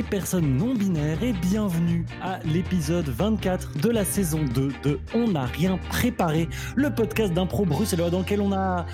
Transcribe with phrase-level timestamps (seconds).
[0.00, 5.28] et personnes non binaires et bienvenue à l'épisode 24 de la saison 2 de On
[5.28, 8.86] n'a rien préparé, le podcast d'impro bruxellois dans lequel on a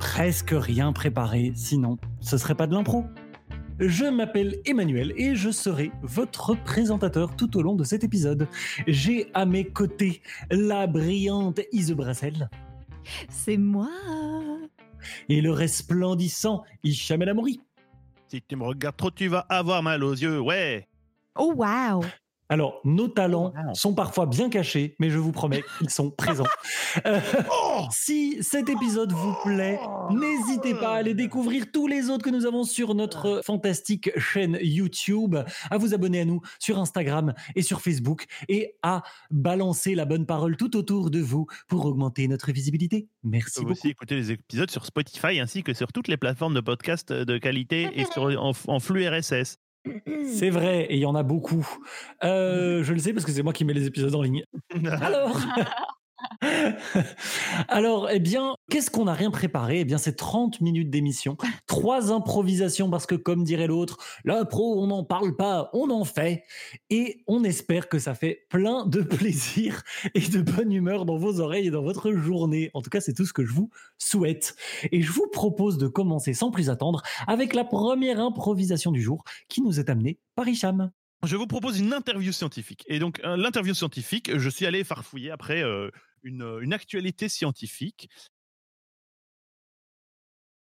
[0.00, 3.04] presque rien préparé, sinon ce serait pas de l'impro.
[3.78, 8.48] Je m'appelle Emmanuel et je serai votre présentateur tout au long de cet épisode.
[8.88, 12.50] J'ai à mes côtés la brillante Ise Brassel
[13.28, 13.90] C'est moi.
[15.28, 17.60] et le resplendissant Hicham El Amouri.
[18.28, 20.86] Si tu me regardes trop, tu vas avoir mal aux yeux, ouais.
[21.34, 22.04] Oh wow.
[22.48, 23.74] Alors, nos talents Oh, wow.
[23.74, 26.44] sont parfois bien cachés, mais je vous promets qu'ils sont présents.
[27.06, 29.78] Euh, Oh si cet épisode vous plaît,
[30.10, 34.58] n'hésitez pas à aller découvrir tous les autres que nous avons sur notre fantastique chaîne
[34.62, 35.36] YouTube,
[35.70, 40.26] à vous abonner à nous sur Instagram et sur Facebook, et à balancer la bonne
[40.26, 43.08] parole tout autour de vous pour augmenter notre visibilité.
[43.22, 43.78] Merci Vous pouvez beaucoup.
[43.80, 47.38] aussi écouter les épisodes sur Spotify ainsi que sur toutes les plateformes de podcast de
[47.38, 49.58] qualité et sur, en, en flux RSS.
[50.26, 51.66] C'est vrai, et il y en a beaucoup.
[52.24, 54.44] Euh, je le sais parce que c'est moi qui mets les épisodes en ligne.
[55.00, 55.38] Alors,
[57.68, 59.80] alors, eh bien, qu'est-ce qu'on n'a rien préparé?
[59.80, 64.88] Eh bien, c'est 30 minutes d'émission, trois improvisations parce que, comme dirait l'autre, l'impro, on
[64.88, 66.44] n'en parle pas, on en fait,
[66.90, 69.82] et on espère que ça fait plein de plaisir
[70.14, 72.70] et de bonne humeur dans vos oreilles et dans votre journée.
[72.74, 74.56] En tout cas, c'est tout ce que je vous souhaite.
[74.92, 79.24] Et je vous propose de commencer sans plus attendre avec la première improvisation du jour
[79.48, 80.90] qui nous est amenée par Hicham.
[81.26, 82.84] Je vous propose une interview scientifique.
[82.86, 85.90] Et donc, euh, l'interview scientifique, je suis allé farfouiller après euh,
[86.22, 88.08] une, une actualité scientifique.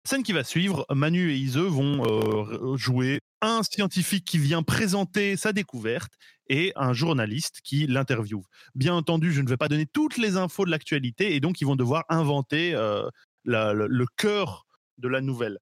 [0.06, 5.36] Scène qui va suivre, Manu et Ise vont euh, jouer un scientifique qui vient présenter
[5.36, 6.12] sa découverte
[6.48, 8.42] et un journaliste qui l'interviewe.
[8.74, 11.64] Bien entendu, je ne vais pas donner toutes les infos de l'actualité et donc ils
[11.64, 13.08] vont devoir inventer euh,
[13.44, 14.66] le cœur
[14.98, 15.58] de la nouvelle.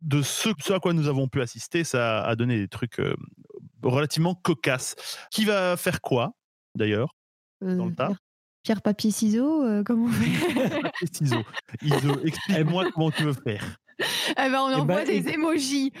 [0.00, 3.16] De ce, ce à quoi nous avons pu assister, ça a donné des trucs euh,
[3.82, 4.94] relativement cocasses.
[5.30, 6.34] Qui va faire quoi,
[6.74, 7.16] d'ailleurs
[7.60, 8.06] Dans le tas?
[8.06, 8.18] pierre,
[8.62, 10.92] pierre, papier, ciseaux, euh, comment on fait?
[11.02, 11.44] Les ciseaux.
[11.82, 13.76] Iso, explique-moi comment tu veux faire.
[14.00, 14.04] Eh
[14.36, 15.92] ben, on Eh envoie ben, des émojis.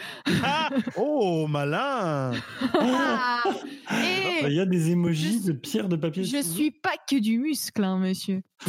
[0.44, 2.30] Ah Oh, malin
[2.78, 3.42] Ah.
[3.90, 6.22] Il Et y a des emojis je- de pierre de papier.
[6.24, 8.42] je suis pas que du muscle, hein, monsieur.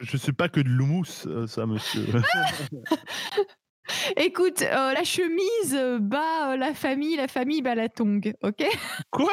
[0.00, 2.04] Je suis pas que de l'houmous, euh, ça, monsieur.
[4.16, 8.64] Écoute, euh, la chemise euh, bat euh, la famille, la famille bat la tongue, ok?
[9.10, 9.32] Quoi?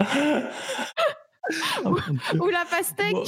[2.40, 3.12] Ou la pastèque.
[3.12, 3.24] Bon,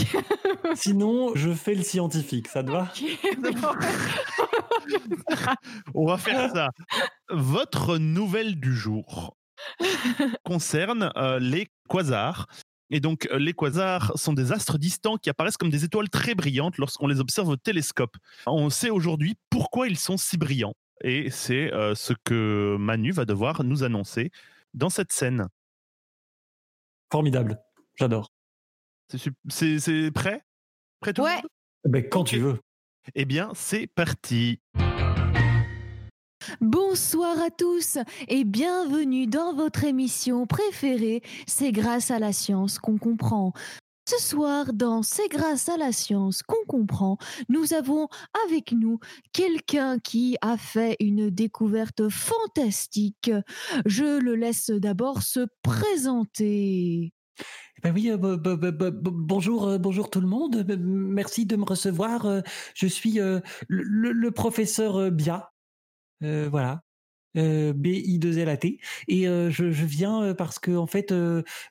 [0.75, 2.93] Sinon, je fais le scientifique, ça te va
[5.95, 6.69] On va faire ça.
[7.31, 9.37] Votre nouvelle du jour
[10.45, 12.47] concerne euh, les quasars.
[12.91, 16.35] Et donc, euh, les quasars sont des astres distants qui apparaissent comme des étoiles très
[16.35, 18.17] brillantes lorsqu'on les observe au télescope.
[18.47, 20.75] On sait aujourd'hui pourquoi ils sont si brillants.
[21.03, 24.31] Et c'est euh, ce que Manu va devoir nous annoncer
[24.75, 25.47] dans cette scène.
[27.11, 27.59] Formidable,
[28.01, 28.29] j'adore.
[29.11, 30.41] C'est sup- C'est c'est prêt?
[31.01, 31.37] Prêt tout le Ouais.
[31.37, 31.47] monde?
[31.85, 32.59] Ben, quand tu veux.
[33.15, 34.61] Eh bien, c'est parti.
[36.61, 42.97] Bonsoir à tous et bienvenue dans votre émission préférée, C'est grâce à la science qu'on
[42.99, 43.53] comprend.
[44.09, 47.19] Ce soir, dans C'est grâce à la science qu'on comprend,
[47.49, 48.09] nous avons
[48.47, 48.99] avec nous
[49.33, 53.31] quelqu'un qui a fait une découverte fantastique.
[53.87, 57.13] Je le laisse d'abord se présenter.
[57.83, 60.65] Ben oui, euh, bo- bo- bo- bo- bo- bonjour, euh, bonjour tout le monde.
[60.69, 62.27] Euh, Merci de me recevoir.
[62.75, 63.19] Je suis
[63.69, 65.53] le, professeur Bia.
[66.21, 66.83] Voilà.
[67.37, 68.81] Euh, B-I-2-L-A-T.
[69.09, 71.15] Et je, viens parce que, en fait,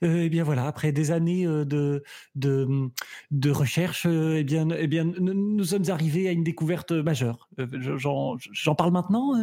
[0.02, 2.04] eh bien voilà, après des années de,
[2.36, 7.50] de, recherche, eh bien, eh bien, nous, sommes arrivés à une découverte majeure.
[7.58, 9.34] Je- J'en parle maintenant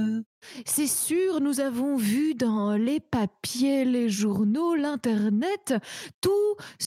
[0.64, 5.74] C'est sûr, nous avons vu dans les papiers, les journaux, l'Internet,
[6.20, 6.30] tout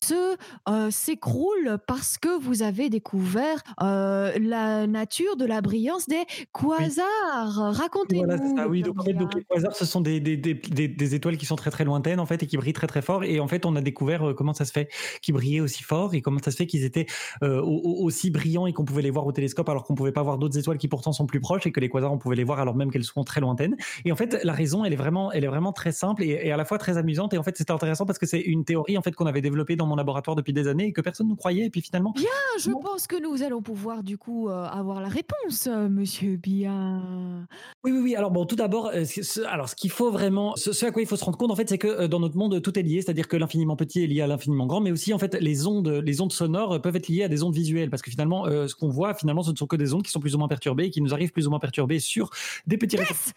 [0.04, 0.36] se
[0.70, 6.24] euh, s'écroule parce que vous avez découvert euh, la nature de la brillance des
[6.54, 7.74] quasars.
[7.76, 8.26] Racontez-nous.
[8.56, 8.68] Voilà.
[8.68, 11.46] Oui, donc, en fait, Docteur donc les quasars, ce sont des, des, des, étoiles qui
[11.46, 13.24] sont très très lointaines en fait et qui brillent très très fort.
[13.24, 14.90] Et en fait, on a découvert euh, comment ça se fait
[15.22, 17.08] qu'ils brillaient aussi fort et comment ça se fait qu'ils étaient
[17.44, 20.12] euh, au- au- aussi brillants et qu'on pouvait les voir au télescope alors qu'on pouvait
[20.12, 22.36] pas voir d'autres étoiles qui pourtant sont plus proches et que les quasars on pouvait
[22.36, 23.76] les voir alors même qu'elles sont très très lointaine.
[24.06, 26.52] Et en fait, la raison, elle est vraiment, elle est vraiment très simple et, et
[26.52, 27.34] à la fois très amusante.
[27.34, 29.76] Et en fait, c'était intéressant parce que c'est une théorie en fait qu'on avait développée
[29.76, 31.66] dans mon laboratoire depuis des années et que personne ne croyait.
[31.66, 32.28] Et puis finalement, Bien,
[32.60, 37.48] je pense que nous allons pouvoir du coup euh, avoir la réponse, euh, monsieur Bien.
[37.84, 38.16] Oui, oui, oui.
[38.16, 41.02] Alors bon, tout d'abord, euh, ce, alors ce qu'il faut vraiment, ce, ce à quoi
[41.02, 43.02] il faut se rendre compte, en fait, c'est que dans notre monde, tout est lié,
[43.02, 45.88] c'est-à-dire que l'infiniment petit est lié à l'infiniment grand, mais aussi en fait, les ondes,
[45.88, 48.90] les ondes sonores peuvent être liées à des ondes visuelles, parce que finalement, ce qu'on
[48.90, 50.90] voit, finalement, ce ne sont que des ondes qui sont plus ou moins perturbées et
[50.90, 52.30] qui nous arrivent plus ou moins perturbées sur
[52.68, 53.29] des petits récepteurs.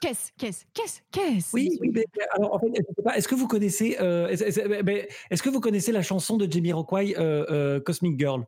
[0.00, 3.34] Qu'est-ce Qu'est-ce Qu'est-ce Qu'est-ce Oui, oui, mais alors en fait, je sais pas, est-ce que
[3.34, 8.18] vous connaissez, euh, est-ce que vous connaissez la chanson de Jamie Rockway, euh, euh, Cosmic
[8.18, 8.46] Girl?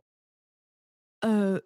[1.25, 1.59] Euh,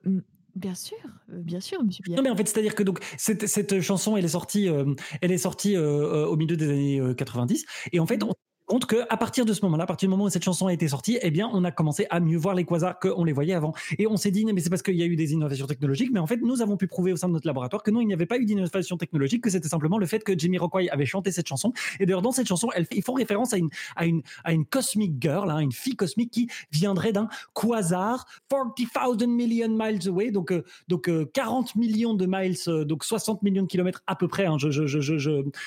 [0.56, 0.98] Bien sûr,
[1.32, 2.16] euh, bien sûr, monsieur Bien.
[2.18, 5.32] Non mais en fait c'est-à-dire que donc cette, cette chanson elle est sortie euh, elle
[5.32, 8.34] est sortie euh, euh, au milieu des années euh, 90 et en fait on se
[8.34, 10.68] rend compte que à partir de ce moment-là, à partir du moment où cette chanson
[10.68, 13.34] a été sortie, eh bien on a commencé à mieux voir les quasars qu'on les
[13.34, 15.68] voyait avant et on s'est dit mais c'est parce qu'il y a eu des innovations
[15.68, 18.02] technologiques mais en fait nous avons pu prouver au sein de notre laboratoire que non
[18.02, 20.90] il n'y avait pas eu d'innovation technologique que c'était simplement le fait que Jimmy Rockway
[20.90, 23.70] avait chanté cette chanson et d'ailleurs dans cette chanson elle ils font référence à une
[23.96, 29.28] à une à une cosmic girl hein, une fille cosmique qui viendrait d'un quasar 40,000
[29.30, 33.64] million miles away donc euh, donc euh, 40 millions de miles, euh, donc 60 millions
[33.64, 34.46] de kilomètres à peu près.
[34.46, 34.58] hein.
[34.58, 35.18] je, je, je, je,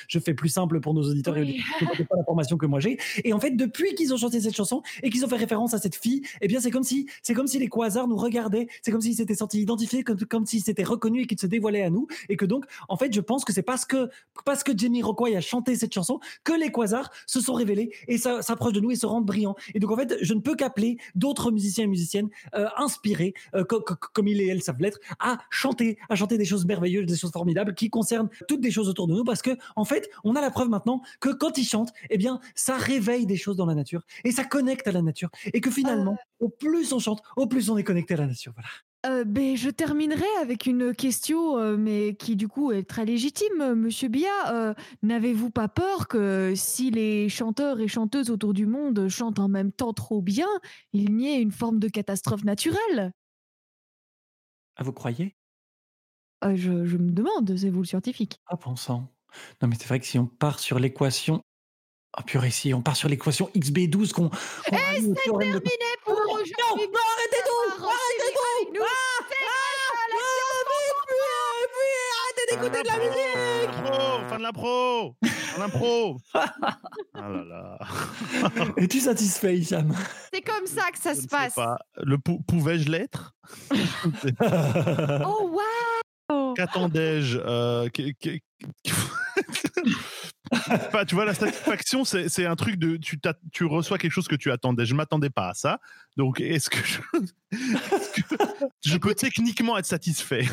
[0.08, 1.60] je, fais plus simple pour nos auditeurs et Oui.
[1.96, 2.80] c'est pas l'information que moi
[3.24, 5.78] Et en fait, depuis qu'ils ont chanté cette chanson et qu'ils ont fait référence à
[5.78, 8.90] cette fille, eh bien c'est comme si c'est comme si les quasars nous regardaient, c'est
[8.92, 11.90] comme s'ils s'étaient sentis identifiés, comme, comme s'ils s'étaient reconnus et qu'ils se dévoilaient à
[11.90, 12.06] nous.
[12.28, 14.08] Et que donc, en fait, je pense que c'est parce que
[14.44, 18.18] parce que Jamie Rockway a chanté cette chanson que les quasars se sont révélés et
[18.18, 19.56] s'approchent de nous et se rendent brillants.
[19.74, 23.64] Et donc en fait, je ne peux qu'appeler d'autres musiciens et musiciennes euh, inspirés, euh,
[23.64, 27.06] co- co- comme ils et elles savent l'être, à chanter, à chanter des choses merveilleuses,
[27.06, 30.10] des choses formidables qui concernent toutes des choses autour de nous parce que en fait,
[30.24, 33.56] on a la preuve maintenant que quand ils chantent, eh bien, ça réveille des choses
[33.56, 36.98] dans la nature et ça connecte à la nature et que finalement, au plus on
[36.98, 38.52] chante, au plus on est connecté à la nature.
[38.54, 38.68] Voilà.
[39.06, 43.60] Euh, ben, je terminerai avec une question, euh, mais qui du coup est très légitime,
[43.60, 44.52] euh, Monsieur Bia.
[44.52, 49.48] Euh, N'avez-vous pas peur que si les chanteurs et chanteuses autour du monde chantent en
[49.48, 50.48] même temps trop bien,
[50.92, 53.12] il n'y ait une forme de catastrophe naturelle?
[54.74, 55.36] Ah, vous croyez?
[56.44, 58.40] Euh, je, je me demande, c'est vous le scientifique.
[58.46, 59.08] Ah, pensant.
[59.62, 61.42] Non, mais c'est vrai que si on part sur l'équation.
[62.18, 64.30] Ah, purée, si on part sur l'équation XB12 qu'on.
[64.30, 64.38] qu Et
[64.70, 65.60] c'est terminé
[66.04, 66.54] pour non, aujourd'hui.
[66.58, 68.82] non, arrêtez tout Bonsoir, Arrêtez tout Nous,
[72.22, 76.16] Arrêtez d'écouter de la musique L'impro, fin de l'impro, fin d'impro.
[77.18, 77.78] Ah là là.
[78.76, 79.94] Es-tu satisfait, Hicham?
[80.32, 81.54] C'est comme ça que ça Je se ne sais passe.
[81.54, 81.78] pas.
[81.96, 83.32] Le pou- pouvais-je l'être?
[85.24, 85.50] Oh
[86.30, 87.88] waouh Qu'attendais-je euh,
[90.52, 92.96] Enfin, tu vois, la satisfaction, c'est un truc de.
[92.96, 93.18] Tu,
[93.52, 94.86] tu reçois quelque chose que tu attendais.
[94.86, 95.80] Je m'attendais pas à ça.
[96.16, 96.98] Donc, est-ce que je,
[97.52, 98.36] est-ce que
[98.84, 100.46] je peux techniquement être satisfait?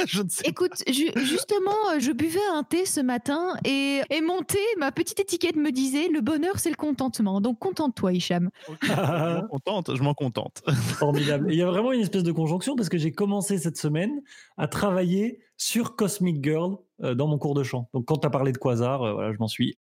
[0.06, 4.20] Je ne sais Écoute, ju- justement, euh, je buvais un thé ce matin et, et
[4.20, 7.40] mon thé, ma petite étiquette me disait le bonheur, c'est le contentement.
[7.40, 8.50] Donc contente-toi, Hicham.
[8.66, 8.76] pas.
[8.86, 9.96] Je m'en contente.
[9.96, 10.62] Je m'en contente.
[10.98, 11.50] Formidable.
[11.50, 14.20] Et il y a vraiment une espèce de conjonction parce que j'ai commencé cette semaine
[14.56, 17.88] à travailler sur Cosmic Girl euh, dans mon cours de chant.
[17.94, 19.78] Donc quand tu as parlé de Quasar, euh, voilà, je m'en suis,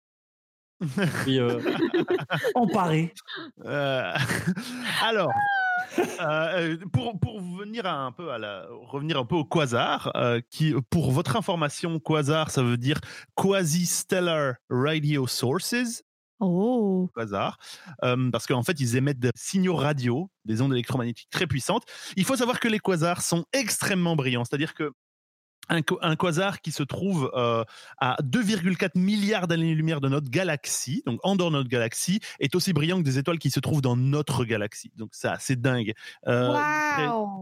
[0.81, 1.59] je suis, euh,
[2.55, 3.13] emparé.
[3.65, 4.11] Euh,
[5.03, 5.31] alors,
[6.21, 10.41] euh, pour, pour venir à un peu à la, revenir un peu au quasar, euh,
[10.49, 12.99] qui, pour votre information, quasar, ça veut dire
[13.35, 16.03] quasi-stellar radio sources.
[16.41, 17.57] Oh, quasar,
[18.03, 21.83] euh, parce qu'en fait, ils émettent des signaux radio, des ondes électromagnétiques très puissantes.
[22.15, 24.93] Il faut savoir que les quasars sont extrêmement brillants, c'est-à-dire que
[25.69, 27.63] un, qu- un quasar qui se trouve euh,
[27.97, 32.73] à 2,4 milliards d'années-lumière de notre galaxie, donc en dehors de notre galaxie, est aussi
[32.73, 34.91] brillant que des étoiles qui se trouvent dans notre galaxie.
[34.97, 35.93] Donc ça, c'est dingue.
[36.27, 36.53] Euh,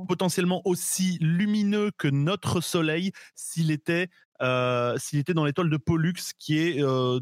[0.07, 4.09] potentiellement aussi lumineux que notre Soleil s'il était
[4.41, 7.19] euh, s'il était dans l'étoile de Pollux qui est euh,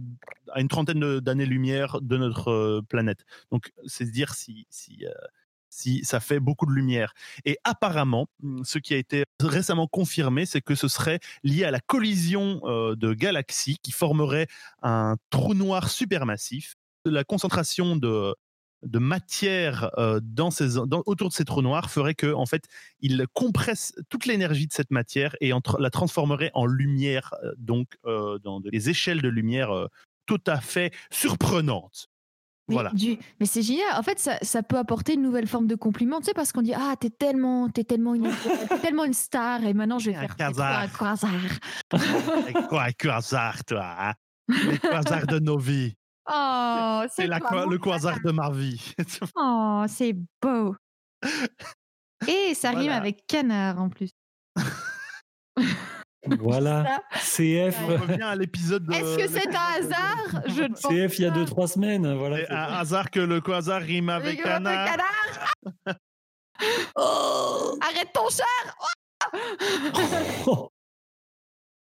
[0.51, 3.25] à une trentaine d'années-lumière de notre planète.
[3.51, 5.05] Donc c'est dire si si
[5.69, 7.13] si ça fait beaucoup de lumière.
[7.43, 8.27] Et apparemment,
[8.63, 12.95] ce qui a été récemment confirmé, c'est que ce serait lié à la collision euh,
[12.95, 14.47] de galaxies qui formerait
[14.81, 16.75] un trou noir supermassif.
[17.05, 18.35] La concentration de
[18.99, 22.65] matière euh, dans ces, autour de ces trous noirs ferait que en fait
[22.99, 28.59] il compresse toute l'énergie de cette matière et la transformerait en lumière euh, donc dans
[28.59, 29.87] des échelles de lumière
[30.25, 32.09] tout à fait surprenantes
[32.67, 33.95] Mais, voilà du- mais c'est génial.
[33.95, 36.63] En fait, ça, ça peut apporter une nouvelle forme de compliment, tu sais, parce qu'on
[36.63, 38.29] dit ah t'es tellement, t'es tellement une,
[38.69, 40.81] t'es tellement une star et maintenant je vais Un faire un quasar.
[42.69, 44.13] Quoi un quasar toi hein?
[44.47, 45.93] Les quasars de nos vies
[46.27, 48.93] Oh, c'est le quasar de ma vie
[49.35, 50.75] Oh, c'est beau.
[52.27, 54.09] Et ça rime avec canard en plus.
[56.39, 57.01] Voilà.
[57.13, 57.75] CF.
[57.83, 58.93] On revient à l'épisode de.
[58.93, 60.41] Est-ce que c'est un hasard?
[60.47, 61.39] Je ne pense CF il y a pas.
[61.43, 62.13] 2-3 semaines.
[62.17, 62.37] Voilà.
[62.37, 64.85] C'est un hasard que le quasar rime avec canard.
[64.85, 65.97] canard.
[67.81, 68.43] Arrête ton chat
[70.47, 70.69] Oh.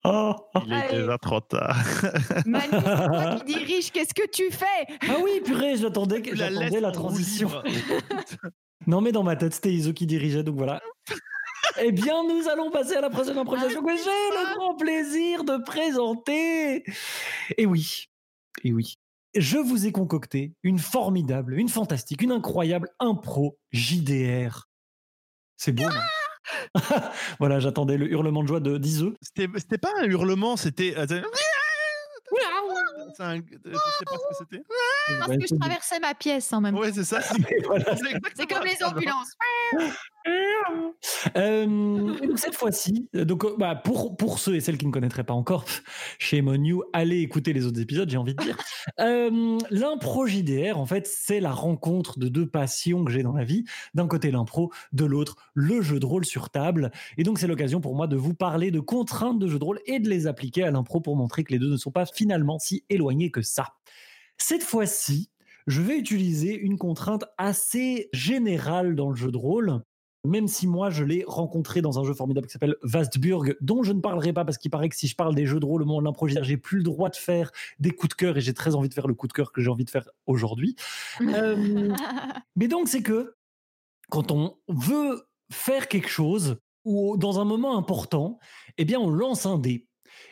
[0.02, 0.35] Oh.
[0.64, 0.99] Il est Allez.
[1.00, 1.76] déjà trop tard.
[2.47, 4.87] Manu, c'est toi qui dirige, qu'est-ce que tu fais?
[5.02, 7.50] Ah oui, purée, j'attendais la la transition.
[8.87, 10.80] Non, mais dans ma tête, c'était Iso qui dirigeait, donc voilà.
[11.80, 15.56] eh bien, nous allons passer à la prochaine improvisation que j'ai le grand plaisir de
[15.64, 16.84] présenter.
[17.56, 18.06] Et oui,
[18.64, 18.94] et oui,
[19.34, 24.68] je vous ai concocté une formidable, une fantastique, une incroyable impro JDR.
[25.56, 26.80] C'est beau, non
[27.38, 29.16] Voilà, j'attendais le hurlement de joie de d'Iseux.
[29.20, 30.94] C'était c'était pas un hurlement, c'était.
[30.96, 31.02] euh,
[33.18, 34.62] un- Je sais pas ce que c'était.
[35.18, 36.80] Parce que je traversais ma pièce en même temps.
[36.80, 37.20] Ouais, c'est ça.
[37.66, 37.94] Voilà,
[38.36, 39.32] C'est comme les ambulances.
[41.36, 45.24] Euh, donc cette fois-ci, donc euh, bah, pour pour ceux et celles qui ne connaîtraient
[45.24, 45.64] pas encore,
[46.18, 48.56] chez on You, allez écouter les autres épisodes, j'ai envie de dire.
[48.98, 53.44] Euh, l'impro JDR, en fait, c'est la rencontre de deux passions que j'ai dans la
[53.44, 53.64] vie.
[53.94, 56.90] D'un côté l'impro, de l'autre le jeu de rôle sur table.
[57.16, 59.80] Et donc c'est l'occasion pour moi de vous parler de contraintes de jeu de rôle
[59.86, 62.58] et de les appliquer à l'impro pour montrer que les deux ne sont pas finalement
[62.58, 63.74] si éloignés que ça.
[64.38, 65.30] Cette fois-ci,
[65.66, 69.82] je vais utiliser une contrainte assez générale dans le jeu de rôle
[70.24, 73.92] même si moi je l'ai rencontré dans un jeu formidable qui s'appelle Vastburg, dont je
[73.92, 75.86] ne parlerai pas parce qu'il paraît que si je parle des jeux de rôle au
[75.86, 78.54] moment de l'improvisation, j'ai plus le droit de faire des coups de cœur et j'ai
[78.54, 80.76] très envie de faire le coup de cœur que j'ai envie de faire aujourd'hui.
[81.30, 81.94] Euh,
[82.56, 83.34] mais donc c'est que
[84.10, 88.38] quand on veut faire quelque chose ou dans un moment important,
[88.78, 89.86] eh bien on lance un dé.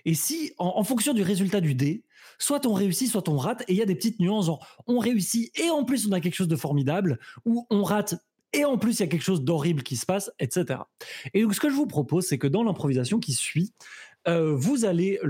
[0.05, 2.05] Et si, en, en fonction du résultat du dé,
[2.39, 4.99] soit on réussit, soit on rate, et il y a des petites nuances, genre on
[4.99, 8.17] réussit et en plus on a quelque chose de formidable, ou on rate
[8.53, 10.81] et en plus il y a quelque chose d'horrible qui se passe, etc.
[11.35, 13.73] Et donc ce que je vous propose, c'est que dans l'improvisation qui suit,
[14.27, 15.21] euh, vous allez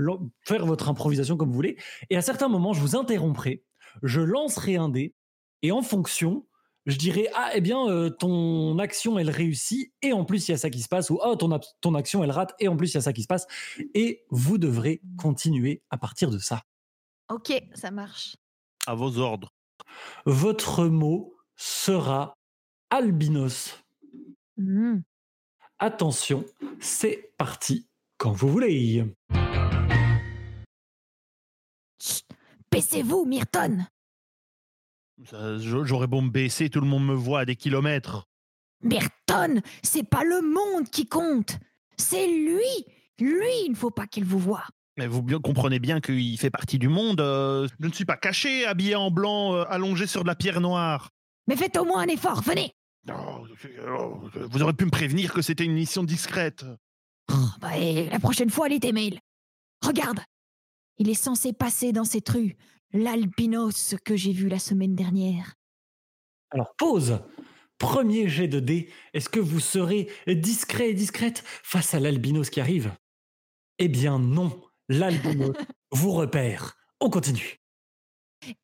[0.45, 1.77] faire votre improvisation comme vous voulez,
[2.09, 3.63] et à certains moments, je vous interromprai,
[4.03, 5.13] je lancerai un dé,
[5.61, 6.45] et en fonction,
[6.85, 10.53] je dirais ah eh bien euh, ton action elle réussit et en plus il y
[10.55, 12.77] a ça qui se passe ou oh ton, ab- ton action elle rate et en
[12.77, 13.45] plus il y a ça qui se passe
[13.93, 16.63] et vous devrez continuer à partir de ça.
[17.29, 18.37] ok, ça marche.
[18.87, 19.53] À vos ordres.
[20.25, 22.38] Votre mot sera
[22.89, 23.83] albinos.
[24.57, 24.99] Hmm.
[25.79, 26.45] Attention,
[26.79, 29.05] c'est parti quand vous voulez.
[32.01, 32.25] Chut,
[32.71, 33.85] Baissez-vous, Myrton
[35.57, 38.25] J'aurais beau me baisser, tout le monde me voit à des kilomètres.
[38.83, 41.57] Myrton, c'est pas le monde qui compte.
[41.97, 42.85] C'est lui.
[43.19, 44.63] Lui, il ne faut pas qu'il vous voie.
[44.97, 47.21] Mais vous comprenez bien qu'il fait partie du monde.
[47.21, 50.61] euh, je ne suis pas caché, habillé en blanc, euh, allongé sur de la pierre
[50.61, 51.09] noire.
[51.47, 52.73] Mais faites au moins un effort, venez.
[53.07, 56.65] Oh, euh, vous aurez pu me prévenir que c'était une mission discrète.
[57.31, 59.19] Oh, bah, et la prochaine fois, lit tes mails.
[59.85, 60.19] Regarde,
[60.97, 62.57] il est censé passer dans cette rue,
[62.93, 65.55] l'albinos que j'ai vu la semaine dernière.
[66.51, 67.19] Alors pause.
[67.77, 68.91] Premier jet de dés.
[69.13, 72.93] Est-ce que vous serez discret et discrète face à l'albinos qui arrive?
[73.77, 74.61] Eh bien non.
[74.89, 75.55] L'albinos
[75.91, 76.75] vous repère.
[76.99, 77.59] On continue.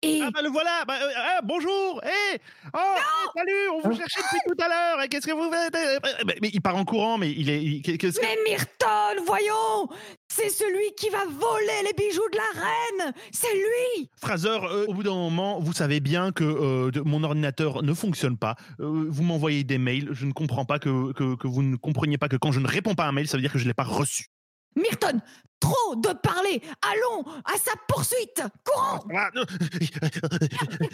[0.01, 2.37] Et Ah bah le voilà bah, euh, ah, Bonjour Eh
[2.73, 5.75] Oh eh, Salut On vous cherchait depuis tout à l'heure Et qu'est-ce que vous faites
[5.75, 7.61] Eh, mais, mais il part en courant, mais il est...
[7.61, 9.89] il- qu'est-ce que- Mais Myrton, voyons
[10.31, 14.93] C'est celui qui va voler les bijoux de la reine C'est lui Fraser, euh, au
[14.93, 18.55] bout d'un moment, vous savez bien que euh, de- mon ordinateur ne fonctionne pas.
[18.79, 22.17] Euh, vous m'envoyez des mails, je ne comprends pas que, que, que vous ne compreniez
[22.17, 23.65] pas que quand je ne réponds pas à un mail, ça veut dire que je
[23.65, 24.27] ne l'ai pas reçu.
[24.75, 25.19] Myrton,
[25.59, 29.07] trop de parler Allons à sa poursuite Courons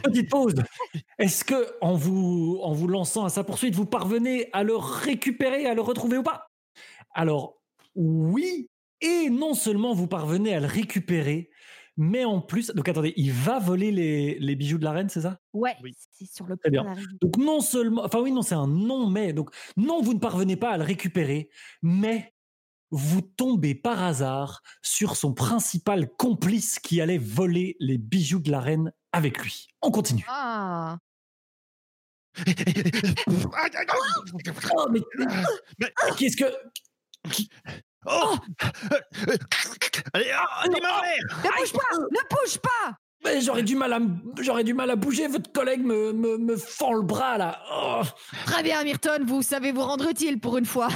[0.03, 0.55] Petite pause.
[1.17, 5.65] Est-ce que en vous en vous lançant à sa poursuite, vous parvenez à le récupérer,
[5.65, 6.47] à le retrouver ou pas?
[7.13, 7.61] Alors
[7.95, 8.69] oui,
[9.01, 11.49] et non seulement vous parvenez à le récupérer,
[11.97, 15.21] mais en plus, donc attendez, il va voler les, les bijoux de la reine, c'est
[15.21, 15.39] ça?
[15.53, 15.93] Ouais, Oui.
[16.11, 17.01] c'est sur le d'arriver.
[17.21, 19.33] Donc non seulement, enfin oui, non, c'est un non mais.
[19.33, 21.49] Donc non, vous ne parvenez pas à le récupérer,
[21.81, 22.33] mais
[22.91, 28.59] vous tombez par hasard sur son principal complice qui allait voler les bijoux de la
[28.59, 29.67] reine avec lui.
[29.81, 30.25] On continue.
[30.27, 30.97] Ah.
[34.73, 35.01] Oh, mais
[35.79, 36.45] Mais- qu'est-ce que
[38.05, 38.35] Oh.
[40.13, 42.87] Allez, ah, dis-moi en l'air Ne bouge pas Ne bouge pas.
[42.89, 43.10] Mais
[43.41, 45.27] j'aurais du mal à m- j'aurais du mal à bouger.
[45.27, 47.59] Votre collègue me me, me fend le bras là.
[47.73, 48.01] Oh.
[48.45, 50.87] Très bien, Myrton, vous savez vous rendre utile pour une fois.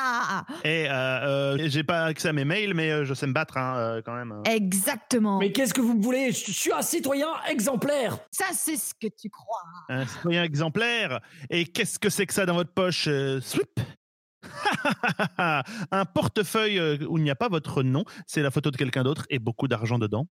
[0.64, 3.56] Et euh, euh, j'ai pas accès à mes mails, mais euh, je sais me battre
[3.56, 4.42] hein, euh, quand même.
[4.46, 5.38] Exactement.
[5.38, 6.32] Mais qu'est-ce que vous me voulez?
[6.32, 8.18] Je suis un citoyen exemplaire.
[8.30, 9.62] Ça, c'est ce que tu crois.
[9.88, 11.20] Un citoyen exemplaire?
[11.50, 13.40] Et qu'est-ce que c'est que ça dans votre poche euh,
[15.90, 19.24] un portefeuille où il n'y a pas votre nom, c'est la photo de quelqu'un d'autre
[19.30, 20.26] et beaucoup d'argent dedans.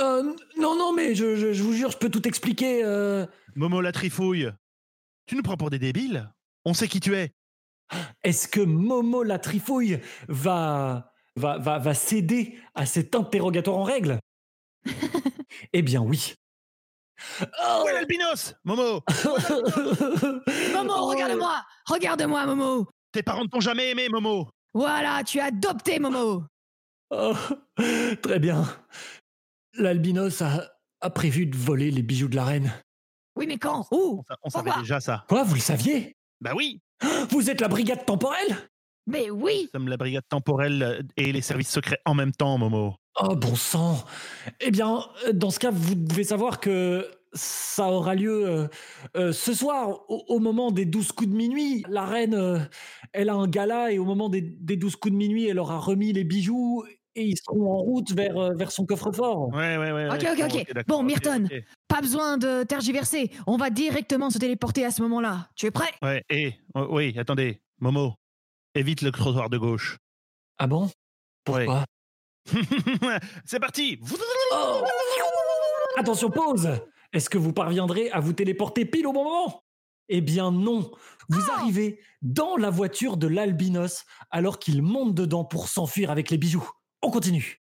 [0.00, 0.22] Euh,
[0.58, 2.82] non, non, mais je, je- je vous jure, je peux tout expliquer.
[2.84, 3.26] euh.
[3.54, 4.50] Momo la trifouille.
[5.26, 6.30] Tu nous prends pour des débiles
[6.64, 7.32] On sait qui tu es.
[8.22, 14.18] Est-ce que Momo la trifouille va, va, va, va céder à cet interrogatoire en règle?
[15.72, 16.34] Eh bien, oui.
[17.42, 19.00] Oh Où est l'albinos Momo?
[20.74, 21.06] Momo, Oh.
[21.10, 26.42] regarde-moi Regarde-moi, Momo Tes parents ne t'ont jamais aimé, Momo Voilà, tu as adopté Momo
[27.10, 27.34] Oh,
[28.22, 28.64] Très bien.
[29.78, 32.72] L'albinos a, a prévu de voler les bijoux de la reine.
[33.36, 33.86] Oui, mais quand?
[33.90, 34.18] Où?
[34.20, 35.24] On, sa- on savait Pourquoi déjà ça.
[35.28, 36.16] Quoi, vous le saviez?
[36.40, 36.80] Bah oui
[37.30, 38.56] Vous êtes la brigade temporelle?
[39.06, 42.58] Mais oui Nous sommes la brigade temporelle euh, et les services secrets en même temps,
[42.58, 42.94] Momo.
[43.22, 44.04] Oh, bon sang
[44.60, 48.68] Eh bien, euh, dans ce cas, vous devez savoir que ça aura lieu euh,
[49.16, 51.84] euh, ce soir, au, au moment des 12 coups de minuit.
[51.88, 52.58] La reine, euh,
[53.12, 55.78] elle a un gala et au moment des, des 12 coups de minuit, elle aura
[55.78, 56.84] remis les bijoux
[57.16, 59.48] et ils seront en route vers, euh, vers son coffre-fort.
[59.48, 60.06] Ouais, ouais, ouais.
[60.08, 60.86] Ok, ouais, ok, ok.
[60.86, 61.48] Bon, Myrton.
[61.88, 65.48] Pas besoin de tergiverser, on va directement se téléporter à ce moment-là.
[65.56, 65.90] Tu es prêt?
[66.02, 68.14] Ouais, et, oh, oui, attendez, Momo,
[68.74, 69.96] évite le trottoir de gauche.
[70.58, 70.90] Ah bon?
[71.44, 71.84] Pourquoi?
[73.44, 73.98] C'est parti
[74.52, 74.82] Oh
[75.96, 76.68] Attention, pause
[77.12, 79.62] Est-ce que vous parviendrez à vous téléporter pile au bon moment?
[80.08, 80.90] Eh bien non
[81.28, 86.30] Vous Oh arrivez dans la voiture de l'albinos alors qu'il monte dedans pour s'enfuir avec
[86.30, 86.68] les bijoux.
[87.02, 87.60] On continue.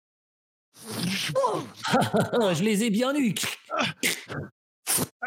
[1.36, 1.62] Oh
[2.54, 3.34] Je les ai bien eus.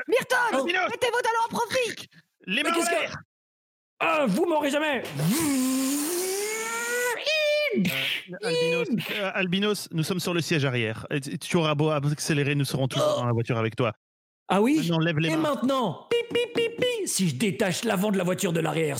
[0.08, 2.08] Myrton Albinos Mettez vos talons en profit
[2.46, 3.16] Les Mais mains en qu'est-ce que- l'air
[4.00, 5.02] Ah, vous m'aurez jamais
[8.42, 11.06] Albinos, euh, Albinos, nous sommes sur le siège arrière.
[11.10, 13.20] Et Tu tu auras beau accélérer, nous serons toujours Oh.
[13.20, 13.92] dans la voiture avec toi.
[14.48, 15.54] Ah oui Maintenant, lève les Et mains.
[15.54, 18.98] maintenant Pi, pi, pi, pi, Si je détache l'avant de la voiture de l'arrière.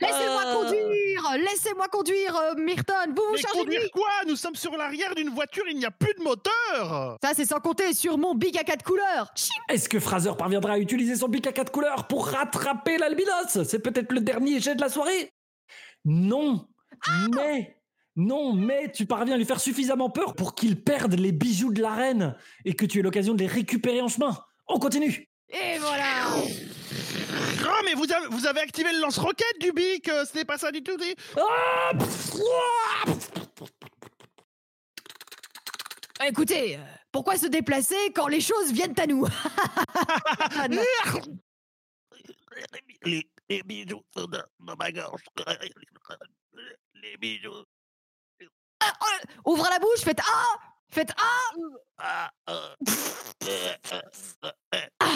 [0.00, 2.94] Laissez-moi conduire Laissez-moi conduire, euh, Myrton.
[3.08, 4.08] Vous vous Mais chargez de conduire quoi?
[4.26, 7.18] Nous sommes sur l'arrière d'une voiture, il n'y a plus de moteur!
[7.22, 9.32] Ça, c'est sans compter sur mon big à quatre couleurs.
[9.68, 13.62] Est-ce que Fraser parviendra à utiliser son pic à quatre couleurs pour rattraper l'albinos?
[13.64, 15.32] C'est peut-être le dernier jet de la soirée?
[16.04, 16.66] Non.
[17.34, 17.76] Mais
[18.16, 21.80] non, mais tu parviens à lui faire suffisamment peur pour qu'il perde les bijoux de
[21.80, 24.36] la reine et que tu aies l'occasion de les récupérer en chemin.
[24.66, 25.28] On continue.
[25.50, 26.26] Et voilà
[27.68, 30.56] Oh, mais vous avez, vous avez activé le lance-roquette du bic euh, Ce n'est pas
[30.58, 31.14] ça du tout dit.
[31.36, 33.14] Ah Pff, ouah
[36.26, 36.80] Écoutez, euh,
[37.12, 39.26] pourquoi se déplacer quand les choses viennent à nous
[40.70, 40.82] Non.
[43.04, 45.22] les, les bijoux sont dans, dans ma gorge.
[46.94, 47.64] Les bijoux.
[48.80, 50.56] Ah, ah, Ouvrez la bouche, faites Ah
[50.90, 51.50] Faites Ah
[51.98, 52.74] Ah, euh,
[53.44, 54.02] euh, euh,
[54.44, 55.08] euh, euh.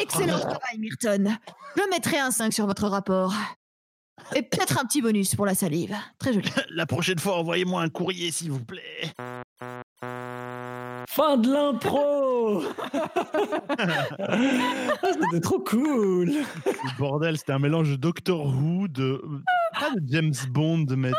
[0.00, 1.36] Excellent travail, Myrton.
[1.76, 3.34] Je mettrai un 5 sur votre rapport.
[4.34, 5.94] Et peut-être un petit bonus pour la salive.
[6.18, 6.48] Très joli.
[6.70, 9.12] La prochaine fois, envoyez-moi un courrier, s'il vous plaît.
[11.08, 12.62] Fin de l'intro
[13.78, 14.06] Ah,
[15.12, 16.32] C'était trop cool
[16.98, 19.22] bordel, c'était un mélange de Doctor Who, de.
[19.78, 21.10] Pas de James Bond, mais.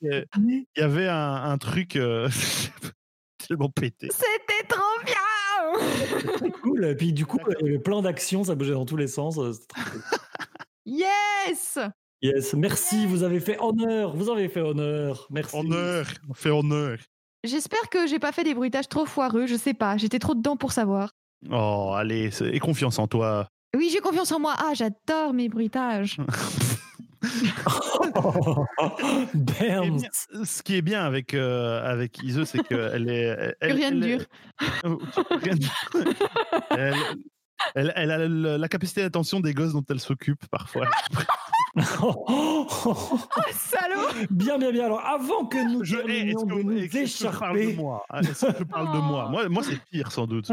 [0.00, 1.96] Il y avait un, un truc.
[1.96, 2.28] euh,
[3.48, 4.08] tellement pété.
[4.12, 5.14] C'était trop bien
[6.36, 6.84] Très cool.
[6.84, 9.38] Et puis du coup, il y avait plein d'actions, ça bougeait dans tous les sens.
[9.38, 10.02] euh, c'était très cool.
[10.84, 11.78] Yes
[12.22, 15.26] Yes, merci, vous avez fait honneur, vous avez fait honneur.
[15.30, 15.56] Merci.
[15.56, 16.98] Honneur, on fait honneur.
[17.42, 19.96] J'espère que j'ai pas fait des bruitages trop foireux, je sais pas.
[19.96, 21.10] J'étais trop dedans pour savoir.
[21.50, 23.48] Oh, allez, aie confiance en toi.
[23.76, 24.54] Oui, j'ai confiance en moi.
[24.58, 26.18] Ah, j'adore mes bruitages.
[29.34, 29.82] Bien-
[30.44, 33.54] Ce qui est bien avec, euh, avec Ise, c'est qu'elle est.
[33.60, 34.26] Elle, rien de elle- dur.
[34.84, 34.98] Oh,
[35.30, 35.72] rien de dur.
[36.70, 36.94] elle,
[37.74, 40.86] elle- elle a le- la capacité d'attention des gosses dont elle s'occupe parfois.
[42.02, 42.66] Oh,
[43.50, 44.84] salaud bien, bien, bien.
[44.84, 47.60] Alors, avant que nous Je- est-ce terminions que- de nous est-ce que je parle de
[47.62, 48.04] écharper, moi?
[48.10, 49.28] Ah, Est-ce que je parle de moi?
[49.30, 50.50] Moi, moi c'est pire sans doute.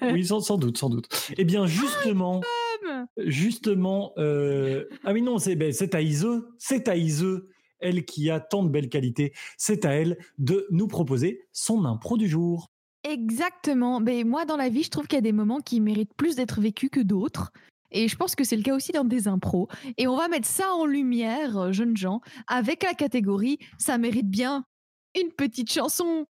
[0.00, 1.06] oui, sans, sans doute, sans doute.
[1.36, 2.40] Eh bien, justement,
[3.18, 6.26] justement, euh, ah oui, non, c'est ben, c'est à Ise,
[6.58, 7.26] c'est à Ise,
[7.80, 12.16] elle qui a tant de belles qualités, c'est à elle de nous proposer son impro
[12.16, 12.70] du jour.
[13.04, 14.00] Exactement.
[14.00, 16.34] Mais moi, dans la vie, je trouve qu'il y a des moments qui méritent plus
[16.36, 17.52] d'être vécus que d'autres.
[17.90, 19.68] Et je pense que c'est le cas aussi dans des impros.
[19.96, 24.28] Et on va mettre ça en lumière, euh, jeunes gens, avec la catégorie Ça mérite
[24.28, 24.64] bien
[25.18, 26.26] une petite chanson.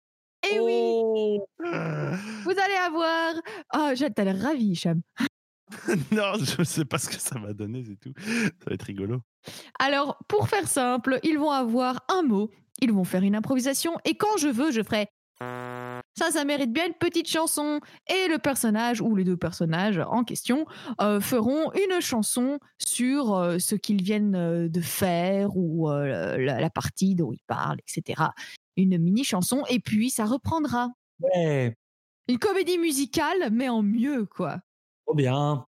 [0.53, 1.47] Et oui, Oh.
[1.59, 3.35] vous allez avoir.
[3.71, 5.01] Ah, j'ai- t'as l'air ravi, Hicham.
[6.13, 8.13] non, je sais pas ce que ça va donner, c'est tout.
[8.19, 9.21] Ça va être rigolo.
[9.79, 12.51] Alors, pour faire simple, ils vont avoir un mot,
[12.81, 15.09] ils vont faire une improvisation, et quand je veux, je ferai.
[16.17, 17.81] Ça, ça mérite bien une petite chanson.
[18.09, 20.65] Et le personnage, ou les deux personnages en question,
[21.01, 26.61] euh, feront une chanson sur euh, ce qu'ils viennent euh, de faire ou euh, la,
[26.61, 28.29] la partie dont ils parlent, etc.
[28.77, 30.91] Une mini-chanson, et puis ça reprendra.
[31.21, 31.77] Ouais,
[32.29, 34.61] Une comédie musicale, mais en mieux, quoi.
[35.07, 35.65] Trop bien.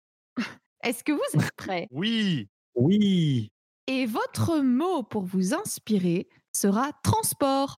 [0.83, 1.87] Est-ce que vous êtes prêts?
[1.91, 2.47] Oui.
[2.75, 3.51] Oui.
[3.87, 7.77] Et votre mot pour vous inspirer sera transport.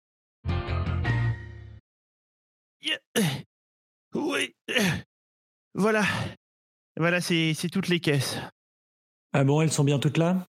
[2.82, 3.00] Yeah.
[4.14, 4.56] Oui.
[5.74, 6.04] Voilà.
[6.96, 8.38] Voilà, c'est c'est toutes les caisses.
[9.34, 10.46] Ah bon, elles sont bien toutes là?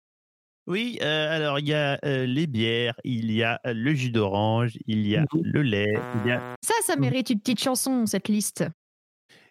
[0.67, 4.11] Oui, euh, alors il y a euh, les bières, il y a euh, le jus
[4.11, 8.07] d'orange, il y a le lait, il y a, Ça, ça mérite une petite chanson,
[8.07, 8.64] cette liste.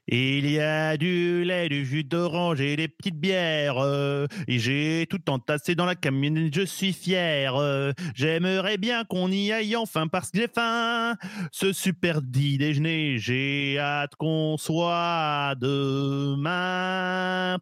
[0.08, 3.78] Il y a du lait, du jus d'orange et des petites bières.
[3.78, 7.56] euh, et j'ai tout entassé dans la camionnette, je suis fier.
[7.56, 11.16] euh, J'aimerais bien qu'on y aille enfin parce que j'ai faim.
[11.52, 17.58] Ce super dit déjeuner, j'ai hâte qu'on soit demain.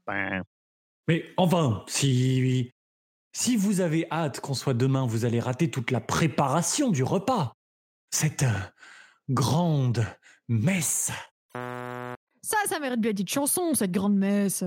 [1.07, 2.71] Mais enfin, si,
[3.33, 7.55] si vous avez hâte qu'on soit demain, vous allez rater toute la préparation du repas.
[8.09, 8.59] Cette euh,
[9.29, 10.05] grande
[10.49, 11.11] messe.
[12.51, 14.65] Ça, ça mérite bien une chanson, cette grande messe.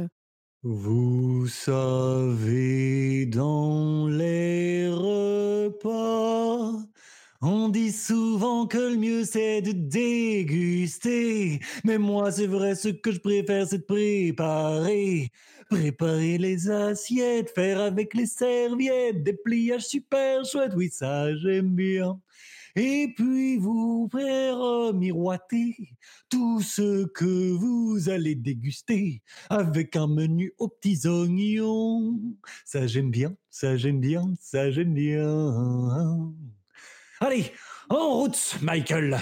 [0.62, 6.72] Vous savez, dans les repas,
[7.42, 11.60] on dit souvent que le mieux c'est de déguster.
[11.84, 15.28] Mais moi, c'est vrai, ce que je préfère, c'est de préparer.
[15.68, 22.18] Préparer les assiettes, faire avec les serviettes, des pliages super chouettes, oui, ça j'aime bien.
[22.76, 25.76] Et puis vous faire miroiter
[26.28, 32.18] tout ce que vous allez déguster avec un menu aux petits oignons.
[32.64, 36.32] Ça j'aime bien, ça j'aime bien, ça j'aime bien.
[37.20, 37.52] Allez,
[37.88, 39.18] en route, Michael.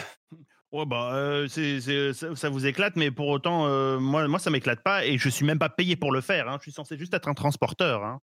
[0.73, 5.05] Ouais, bah, euh, ça vous éclate, mais pour autant, euh, moi, moi, ça m'éclate pas
[5.05, 6.49] et je suis même pas payé pour le faire.
[6.49, 6.57] hein.
[6.61, 8.03] Je suis censé juste être un transporteur.
[8.03, 8.21] hein.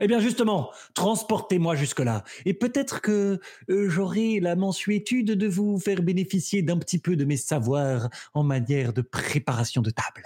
[0.00, 2.22] Eh bien justement, transportez-moi jusque-là.
[2.44, 7.24] Et peut-être que euh, j'aurai la mensuétude de vous faire bénéficier d'un petit peu de
[7.24, 10.24] mes savoirs en matière de préparation de table.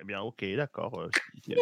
[0.00, 1.00] Eh bien, ok, d'accord.
[1.00, 1.08] euh,
[1.44, 1.54] si-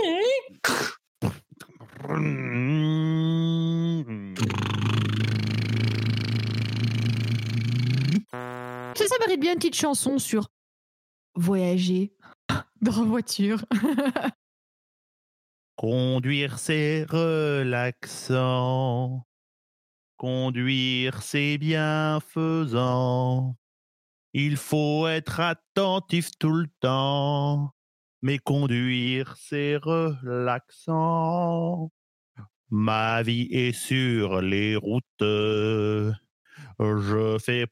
[8.33, 10.48] Ça, ça mérite bien une petite chanson sur
[11.35, 12.12] voyager
[12.83, 13.64] dans la voiture.
[15.80, 19.24] Conduire, c'est relaxant.
[20.18, 23.56] Conduire, c'est bienfaisant.
[24.34, 27.72] Il faut être attentif tout le temps.
[28.20, 31.90] Mais conduire, c'est relaxant.
[32.68, 35.06] Ma vie est sur les routes.
[35.20, 36.12] Je
[37.42, 37.64] fais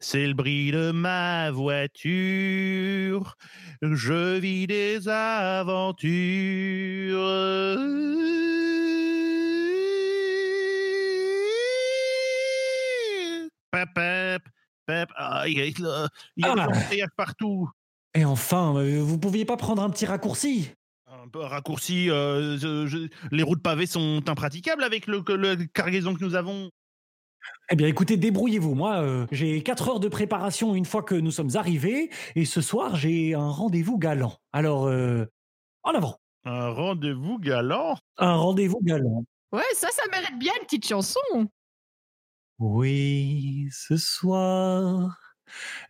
[0.00, 3.34] C'est le bruit de ma voiture.
[3.82, 6.14] Je vis des aventures.
[13.70, 14.42] Pep, pep,
[14.86, 15.08] pep.
[15.16, 16.68] Ah, il y a, il y a des Ah.
[16.68, 17.68] embouteillages partout.
[18.14, 20.70] Et enfin, euh, vous pouviez pas prendre un petit raccourci?
[21.08, 22.10] Un peu raccourci.
[22.10, 26.70] euh, je- je- les routes pavées sont impraticables avec le, le cargaison que nous avons.
[27.70, 28.74] Eh bien, écoutez, débrouillez-vous.
[28.74, 32.60] Moi, euh, j'ai quatre heures de préparation une fois que nous sommes arrivés, et ce
[32.60, 34.36] soir, j'ai un rendez-vous galant.
[34.52, 35.24] Alors, euh,
[35.82, 36.18] en avant.
[36.44, 37.96] Un rendez-vous galant?
[38.18, 39.24] Un rendez-vous galant.
[39.52, 41.20] Ouais, ça, ça mérite bien une petite chanson.
[42.58, 45.16] Oui, ce soir,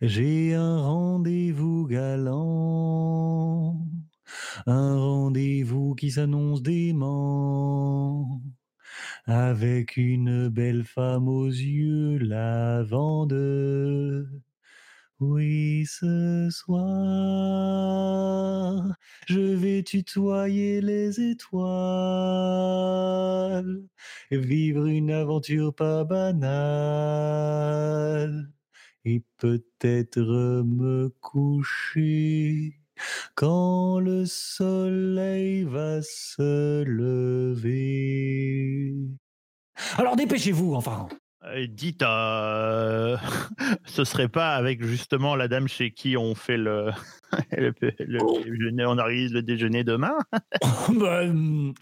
[0.01, 3.77] j'ai un rendez-vous galant.
[4.65, 8.41] Un rendez-vous qui s'annonce dément.
[9.25, 13.33] Avec une belle femme aux yeux lavande.
[15.19, 16.83] Oui, ce soir,
[19.27, 21.63] je vais tutoyer les étoiles,
[24.29, 27.31] vivre une aventure pas banale,
[29.05, 30.19] et peut-être
[30.65, 32.77] me coucher
[33.35, 38.93] quand le soleil va se lever.
[39.97, 41.07] Alors dépêchez-vous, enfin.
[41.43, 43.17] Euh, dites, euh,
[43.85, 46.89] ce serait pas avec justement la dame chez qui on fait le,
[47.51, 48.39] le, le Oh.
[48.43, 50.17] déjeuner, on organise le déjeuner demain?
[50.89, 51.73] Bah, hum,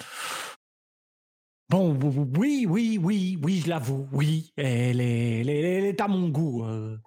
[1.69, 1.97] Bon,
[2.37, 6.29] oui, oui, oui, oui, je l'avoue, oui, elle est, elle est, elle est à mon
[6.29, 6.63] goût.
[6.65, 6.97] euh,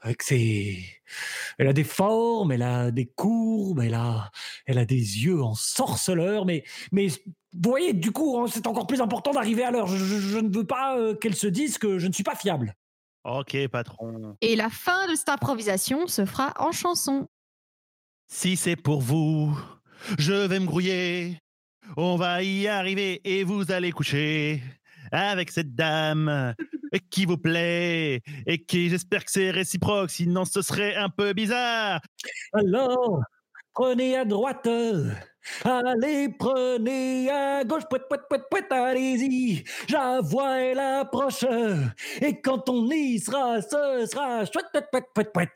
[0.00, 0.84] avec ses,
[1.58, 4.30] elle a des formes, elle a des courbes, elle a,
[4.66, 8.86] elle a des yeux en sorceleur, mais, mais vous voyez, du coup, hein, c'est encore
[8.86, 9.86] plus important d'arriver à l'heure.
[9.86, 12.34] Je, je- je ne veux pas euh, qu'elle se dise que je ne suis pas
[12.36, 12.74] fiable.
[13.24, 14.36] Ok, patron.
[14.40, 17.26] Et la fin de cette improvisation se fera en chanson.
[18.28, 19.56] Si c'est pour vous,
[20.18, 21.38] je vais me grouiller.
[21.96, 24.62] On va y arriver et vous allez coucher
[25.12, 26.54] avec cette dame
[27.00, 28.22] qui vous plaît?
[28.46, 32.00] Et qui j'espère que c'est réciproque, sinon ce serait un peu bizarre.
[32.52, 33.20] Alors,
[33.74, 34.68] prenez à droite.
[35.64, 37.84] Allez, prenez à gauche.
[37.88, 39.64] Pouet, pouet, pouet, pouet, allez-y.
[39.90, 41.44] La voix, elle approche.
[42.20, 45.52] Et quand on y sera, ce sera chouette, pouet, pouet, pouet.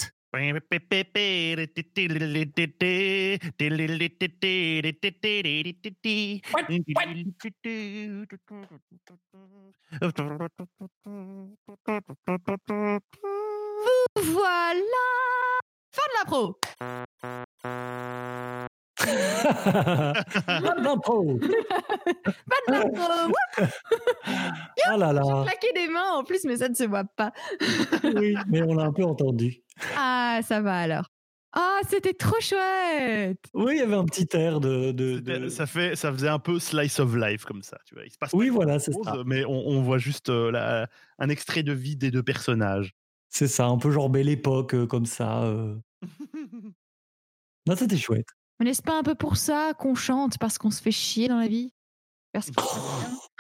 [14.17, 15.07] Voilà.
[15.93, 16.59] Fin de la pro
[19.01, 21.41] Fin de la pro Wouh
[24.87, 25.45] Ah là là.
[25.47, 27.33] Claquer des mains en plus, mais ça ne se voit pas.
[28.05, 29.63] Oui, mais on l'a un peu entendu.
[29.97, 31.07] Ah, ça va alors.
[31.53, 34.93] Ah, c'était trop chouette Oui, il y avait un petit air de.
[34.93, 37.77] de- Ça, fait, ça faisait un peu slice of life comme ça.
[37.87, 38.05] Tu vois.
[38.05, 39.17] Il se passe pas Oui, voilà, c'est ça.
[39.27, 42.93] mais on, on voit juste euh, la- un extrait de vie des deux personnages.
[43.31, 45.43] C'est ça, un peu genre belle époque, euh, comme ça.
[45.45, 45.75] euh.
[47.67, 48.27] Non, c'était chouette.
[48.61, 51.39] Mais n'est-ce pas un peu pour ça qu'on chante Parce qu'on se fait chier dans
[51.39, 51.73] la vie?
[52.33, 52.61] Parce que...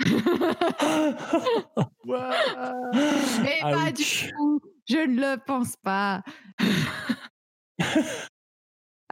[3.42, 4.62] Mais pas du tout.
[4.88, 6.22] Je ne le pense pas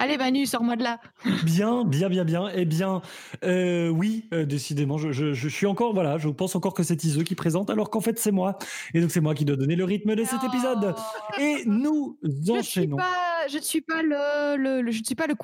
[0.01, 1.01] Allez Manu, sors-moi de là
[1.45, 2.49] Bien, bien, bien, bien.
[2.55, 3.03] Eh bien,
[3.45, 7.03] euh, oui, euh, décidément, je, je- je suis encore, voilà, je pense encore que c'est
[7.05, 8.57] Iseux qui présente, alors qu'en fait, c'est moi.
[8.95, 10.95] Et donc, c'est moi qui dois donner le rythme de cet épisode.
[11.41, 12.27] Et nous Oh.
[12.27, 12.97] Je ne suis enchaînons.
[12.97, 15.35] pas, je ne suis pas le, le- le- je ne suis pas le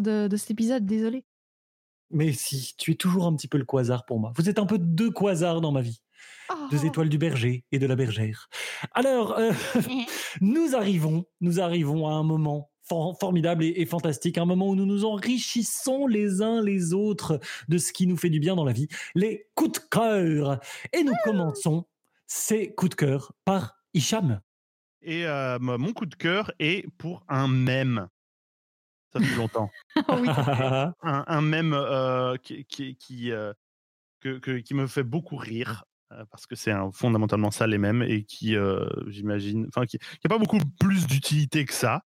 [0.00, 1.24] de, de cet épisode, désolé.
[2.10, 4.32] Mais si, tu es toujours un petit peu le quasar pour moi.
[4.36, 6.00] Vous êtes un peu deux quasars dans ma vie.
[6.50, 6.54] Oh.
[6.70, 8.48] Deux étoiles du berger et de la bergère.
[8.92, 9.50] Alors, euh,
[10.42, 14.76] nous arrivons, nous arrivons à un moment for- formidable et, et fantastique, un moment où
[14.76, 18.64] nous nous enrichissons les uns les autres de ce qui nous fait du bien dans
[18.64, 20.60] la vie, les coups de cœur.
[20.92, 21.86] Et nous commençons
[22.26, 24.40] ces coups de cœur par Hicham.
[25.02, 28.08] Et euh, mon coup de cœur est pour un mème.
[29.12, 29.70] Ça fait longtemps.
[29.96, 30.28] Oh oui.
[30.28, 33.52] un, un mème euh, qui, qui, qui, euh,
[34.20, 35.84] que- que- qui me fait beaucoup rire.
[36.30, 40.28] Parce que c'est un- fondamentalement ça les mêmes et qui, euh, j'imagine, enfin, qui n'a
[40.28, 42.02] pas beaucoup plus d'utilité que ça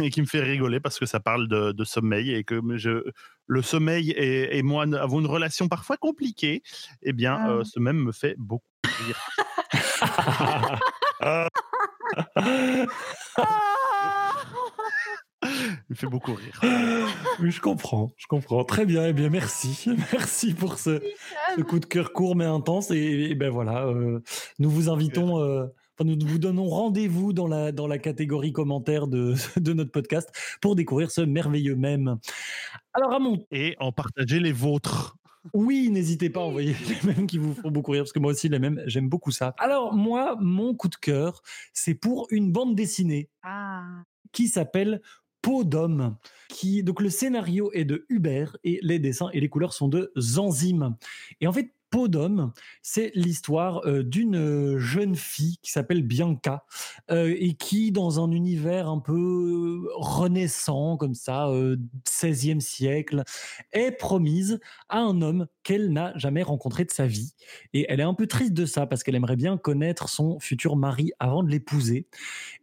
[0.00, 3.02] et qui me fait rigoler parce que ça parle de, de sommeil et que je,
[3.46, 6.62] le sommeil et, et moi avons une relation parfois compliquée.
[7.02, 7.50] Eh bien, Ah.
[7.50, 9.20] euh, ce même me fait beaucoup rire.
[15.44, 15.50] Il
[15.90, 16.60] me fait beaucoup rire.
[17.40, 18.64] Oui, je comprends, je comprends.
[18.64, 19.86] Très bien, eh bien, merci.
[20.12, 21.02] Merci pour ce,
[21.56, 22.92] ce coup de cœur court mais intense.
[22.92, 24.20] Et, et ben voilà, euh,
[24.60, 25.66] nous vous invitons, euh,
[25.98, 30.30] enfin, nous vous donnons rendez-vous dans la, dans la catégorie commentaires de, de notre podcast
[30.60, 32.18] pour découvrir ce merveilleux mème.
[32.94, 35.16] Alors, à mon Et en partager les vôtres.
[35.54, 38.32] oui, n'hésitez pas à envoyer les mêmes qui vous font beaucoup rire, parce que moi
[38.32, 39.54] aussi, les mêmes, j'aime beaucoup ça.
[39.58, 44.04] Alors, moi, mon coup de cœur, c'est pour une bande dessinée Ah.
[44.32, 45.00] qui s'appelle
[45.42, 46.16] Peau d'homme.
[46.48, 50.12] Qui, donc le scénario est de Hubert et les dessins et les couleurs sont de
[50.16, 50.96] Zanzime.
[51.40, 56.64] Et en fait, Peau d'homme, c'est l'histoire euh, d'une euh, jeune fille qui s'appelle Bianca
[57.10, 61.76] euh, et qui, dans un univers un peu renaissant, comme ça, euh,
[62.08, 63.24] 16e siècle,
[63.72, 67.34] est promise à un homme qu'elle n'a jamais rencontré de sa vie.
[67.74, 70.76] Et elle est un peu triste de ça parce qu'elle aimerait bien connaître son futur
[70.76, 72.08] mari avant de l'épouser.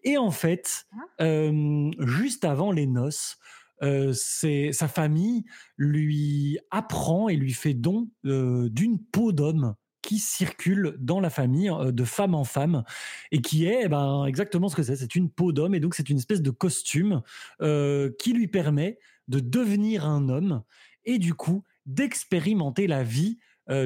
[0.03, 0.87] Et en fait,
[1.21, 3.37] euh, juste avant les noces,
[3.81, 5.45] sa famille
[5.77, 12.03] lui apprend et lui fait don d'une peau d'homme qui circule dans la famille de
[12.03, 12.83] femme en femme
[13.31, 14.95] et qui est eh ben, exactement ce que c'est.
[14.95, 17.21] C'est une peau d'homme et donc c'est une espèce de costume
[17.59, 20.63] qui lui permet de devenir un homme
[21.05, 23.39] et du coup d'expérimenter la vie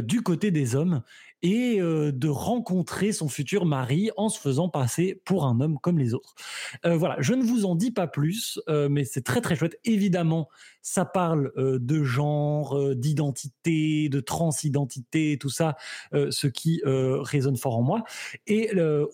[0.03, 1.03] du côté des hommes
[1.43, 5.99] et euh, de rencontrer son futur mari en se faisant passer pour un homme comme
[5.99, 6.33] les autres.
[6.85, 9.77] Euh, voilà, je ne vous en dis pas plus, euh, mais c'est très très chouette.
[9.83, 10.49] Évidemment,
[10.81, 15.77] ça parle de genre, d'identité, de transidentité, tout ça,
[16.11, 18.03] ce qui résonne fort en moi.
[18.47, 18.69] Et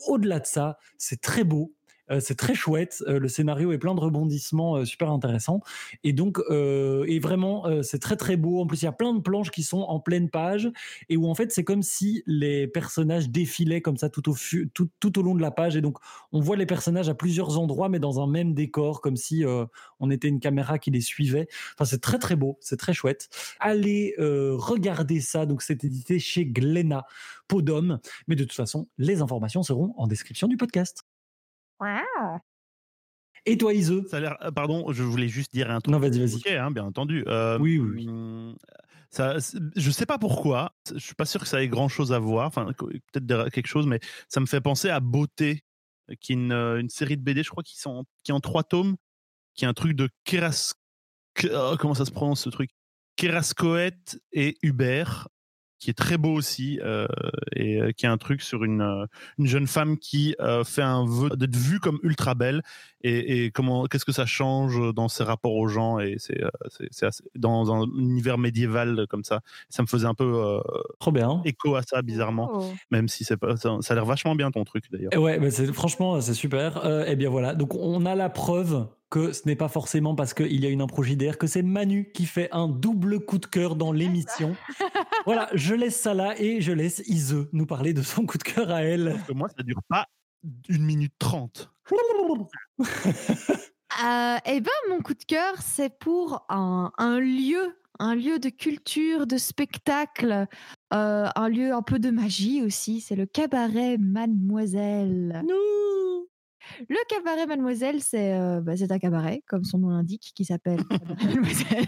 [0.08, 1.76] au-delà de ça, c'est très beau.
[2.12, 3.04] Euh, c'est très chouette.
[3.08, 5.62] Euh, le scénario est plein de rebondissements euh, super intéressants.
[6.04, 8.62] Et donc, et vraiment, c'est très très beau.
[8.62, 10.70] En plus, il y a plein de planches qui sont en pleine page
[11.10, 14.36] et où en fait, c'est comme si les personnages défilaient comme ça tout au,
[14.74, 15.76] tout, tout au long de la page.
[15.76, 15.98] Et donc,
[16.32, 19.44] on voit les personnages à plusieurs endroits, mais dans un même décor, comme si
[20.00, 21.48] on était une caméra qui les suivait.
[21.76, 23.30] Enfin, c'est très très beau, c'est très chouette.
[23.60, 25.46] Allez euh, regarder ça.
[25.46, 27.06] Donc, c'est édité chez Glénat,
[27.58, 28.00] d'homme.
[28.28, 31.09] Mais de toute façon, les informations seront en description du podcast.
[33.46, 34.38] Et toi, Ise Ça a l'air.
[34.44, 35.92] euh, Pardon, je voulais juste dire un truc.
[35.94, 36.36] Non, vas-y, vas-y.
[36.36, 37.24] Ok, hein, bien entendu.
[37.28, 38.56] Euh, Oui, oui, oui.
[39.12, 39.38] Ça,
[39.76, 40.74] je sais pas pourquoi.
[40.94, 42.46] Je suis pas sûr que ça ait grand chose à voir.
[42.48, 45.64] Enfin, peut-être quelque chose, mais ça me fait penser à Beauté,
[46.20, 48.40] qui est une, euh, une série de BD, je crois, qui sont qui est en
[48.40, 48.98] trois tomes,
[49.56, 50.74] qui est un truc de Keras.
[51.36, 52.70] Ke- oh, comment ça se prononce ce truc?
[53.16, 55.28] Kerascoët et Hubert,
[55.80, 57.08] qui est très beau aussi, euh,
[57.56, 59.06] et euh, qui est un truc sur une, euh,
[59.38, 62.62] une jeune femme qui euh, fait un vœu d'être vue comme ultra belle
[63.02, 67.10] et, et comment qu'est-ce que ça change dans ses rapports aux gens et c'est euh,
[67.36, 69.40] dans un univers médiéval comme ça
[69.70, 70.60] ça me faisait un peu euh,
[71.00, 71.42] Trop bien.
[71.46, 72.66] écho à ça bizarrement Oh.
[72.92, 75.50] même si c'est pas ça, ça a l'air vachement bien ton truc d'ailleurs Ouais, bah
[75.52, 76.86] c'est, franchement, c'est super.
[76.86, 80.34] Euh, eh bien voilà, donc on a la preuve que ce n'est pas forcément parce
[80.34, 83.46] qu'il y a une impro JDR que c'est Manu qui fait un double coup de
[83.46, 84.56] cœur dans l'émission.
[85.26, 88.44] voilà, je laisse ça là et je laisse Ise nous parler de son coup de
[88.44, 89.14] cœur à elle.
[89.14, 90.06] Parce que moi ça dure pas
[90.70, 91.72] une minute trente
[94.04, 98.50] Euh, eh ben, mon coup de cœur, c'est pour un, un lieu, un lieu de
[98.50, 100.46] culture, de spectacle,
[100.94, 103.02] euh, un lieu un peu de magie aussi.
[103.02, 105.44] C'est le cabaret Mademoiselle.
[106.88, 110.82] Le cabaret Mademoiselle, c'est euh, bah, c'est un cabaret, comme son nom l'indique, qui s'appelle
[111.24, 111.88] Mademoiselle.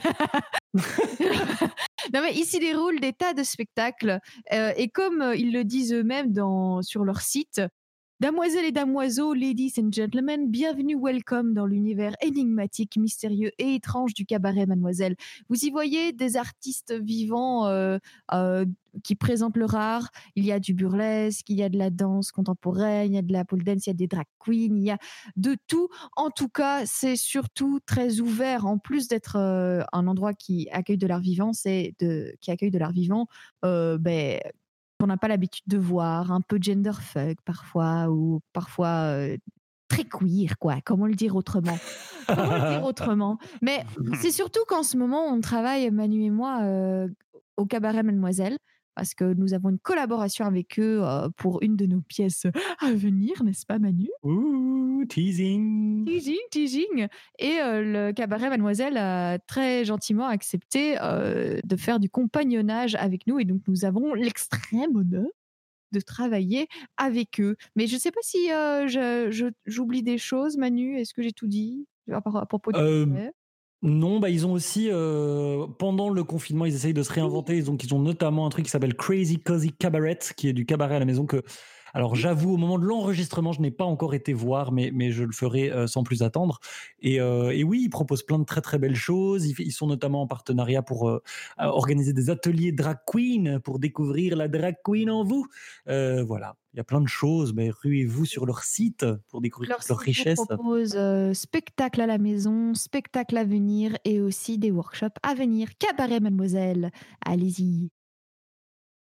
[2.14, 4.20] non mais ici déroulent des tas de spectacles
[4.54, 7.62] euh, et comme euh, ils le disent eux-mêmes dans sur leur site,
[8.22, 14.28] Damoiselles et damoiseaux, ladies and gentlemen, bienvenue, welcome dans l'univers énigmatique, mystérieux et étrange du
[14.28, 15.16] cabaret Mademoiselle.
[15.50, 17.98] Vous y voyez des artistes vivants euh,
[18.32, 18.64] euh,
[19.04, 20.10] qui présentent leur art.
[20.36, 23.22] Il y a du burlesque, il y a de la danse contemporaine, il y a
[23.22, 24.98] de la pole dance, il y a des drag queens, il y a
[25.36, 25.90] de tout.
[26.16, 28.66] En tout cas, c'est surtout très ouvert.
[28.66, 32.72] En plus d'être euh, un endroit qui accueille de l'art vivant, c'est de qui accueille
[32.72, 33.28] de l'art vivant.
[33.66, 34.40] Euh, ben,
[35.02, 39.38] qu'on n'a pas l'habitude de voir, un peu genderfuck parfois, ou parfois euh,
[39.88, 40.76] très queer, quoi.
[40.86, 41.78] Comment le dire autrement?
[42.28, 43.40] Comment le dire autrement?
[43.64, 43.84] Mais
[44.22, 47.08] c'est surtout qu'en ce moment, on travaille, Manu et moi, euh,
[47.58, 48.58] au cabaret Mademoiselle,
[48.96, 52.46] parce que nous avons une collaboration avec eux euh, pour une de nos pièces
[52.80, 54.10] à venir, n'est-ce pas, Manu?
[54.24, 56.06] Ouh, teasing.
[56.06, 57.08] Teasing, teasing.
[57.40, 63.28] Et euh, le cabaret Mademoiselle a très gentiment accepté euh, de faire du compagnonnage avec
[63.28, 63.40] nous.
[63.40, 65.28] Et donc, nous avons l'extrême honneur
[65.92, 67.56] de travailler avec eux.
[67.76, 70.98] Mais je ne sais pas si euh, j'oublie des choses, Manu.
[70.98, 73.30] Est-ce que j'ai tout dit à, propos du Euh,
[73.84, 77.64] Non, bah ils ont aussi euh, pendant le confinement, ils essayent de se réinventer.
[77.64, 80.96] Donc ils ont notamment un truc qui s'appelle Crazy Cozy Cabaret, qui est du cabaret
[80.96, 81.44] à la maison que.
[81.94, 85.24] Alors j'avoue, au moment de l'enregistrement, je n'ai pas encore été voir, mais, mais je
[85.24, 86.60] le ferai euh, sans plus attendre.
[87.00, 89.46] Et, euh, et oui, ils proposent plein de très très belles choses.
[89.46, 91.22] Ils, ils sont notamment en partenariat pour euh,
[91.58, 95.48] organiser des ateliers drag queen pour découvrir la drag queen en vous.
[95.88, 99.80] Voilà, il y a plein de choses, mais ruez-vous sur leur site pour découvrir Leur
[99.90, 100.40] leur richesse.
[100.40, 105.34] vous propose euh, spectacle à la maison, spectacle à venir et aussi des workshops à
[105.34, 105.70] venir.
[105.78, 106.92] Cabaret Mademoiselle,
[107.26, 107.90] allez-y.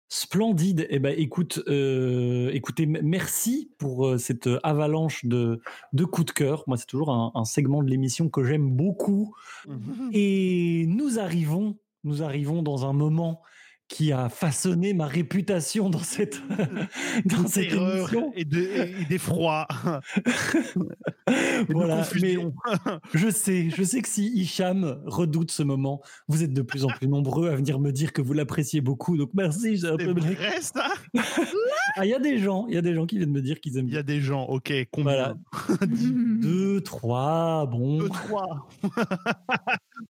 [0.09, 0.87] Splendide.
[0.89, 5.61] Eh ben, écoute, euh, écoutez, merci pour euh, cette euh, avalanche de,
[5.93, 6.63] de coups de cœur.
[6.67, 9.35] Moi, c'est toujours un, un segment de l'émission que j'aime beaucoup.
[10.13, 13.41] Et nous arrivons, nous arrivons dans un moment
[13.87, 16.41] qui a façonné ma réputation dans cette,
[17.25, 18.31] dans cette émission.
[18.35, 19.67] et, de, d'effroi
[21.25, 22.53] de Voilà, mais confusion.
[23.13, 26.89] je sais, je sais que si Hicham redoute ce moment, vous êtes de plus en
[26.89, 29.17] plus nombreux à venir me dire que vous l'appréciez beaucoup.
[29.17, 30.87] Donc merci, j'ai un peu vrai ça?
[31.95, 33.59] Ah, il y a des gens, il y a des gens qui viennent me dire
[33.59, 35.07] qu'ils aiment Il y a des gens, ok, combien?
[35.13, 35.35] Voilà.
[35.87, 37.99] Deux, trois, bon.
[37.99, 38.67] Deux, trois.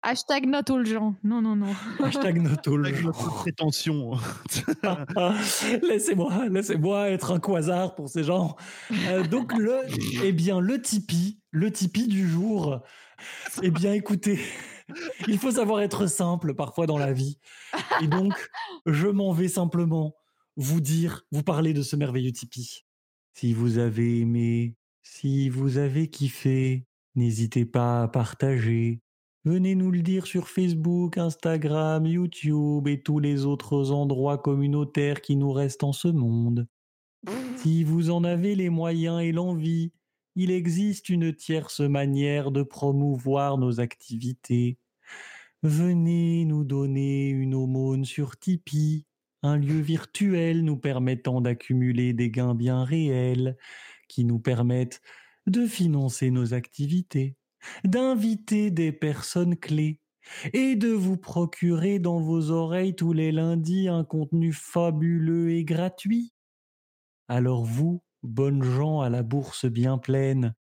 [0.01, 1.15] Hashtag not all gens.
[1.23, 1.73] Non, non, non.
[1.99, 2.39] Hashtag.
[2.39, 4.11] Avec notre prétention.
[5.83, 8.55] laissez-moi, laissez-moi être un quasar pour ces gens.
[8.91, 9.79] Euh, donc le,
[10.23, 12.81] eh bien le Tipeee, le Tipeee du jour.
[13.63, 14.39] Eh bien écoutez,
[15.27, 17.39] il faut savoir être simple parfois dans la vie.
[18.01, 18.33] Et donc
[18.85, 20.15] je m'en vais simplement
[20.55, 22.85] vous dire, vous parler de ce merveilleux Tipeee.
[23.33, 29.01] Si vous avez aimé, si vous avez kiffé, n'hésitez pas à partager.
[29.47, 35.37] Venez nous le dire sur Facebook, Instagram, YouTube et tous les autres endroits communautaires qui
[35.37, 36.67] nous restent en ce monde.
[37.55, 39.93] Si vous en avez les moyens et l'envie,
[40.35, 44.79] il existe une tierce manière de promouvoir nos activités.
[45.63, 49.05] Venez nous donner une aumône sur Tipeee,
[49.43, 53.55] un lieu virtuel nous permettant d'accumuler des gains bien réels
[54.09, 54.99] qui nous permettent
[55.45, 57.37] de financer nos activités,
[57.83, 59.99] d'inviter des personnes clés
[60.53, 66.33] et de vous procurer dans vos oreilles tous les lundis un contenu fabuleux et gratuit.
[67.27, 70.53] Alors vous, bonnes gens à la bourse bien pleine,